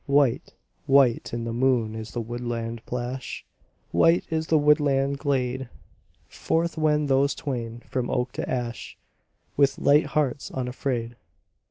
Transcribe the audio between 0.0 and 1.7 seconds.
White, white in the